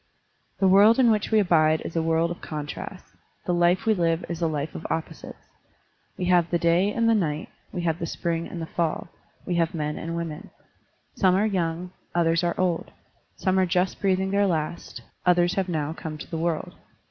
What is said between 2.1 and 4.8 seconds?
of contrasts; the life we live is a life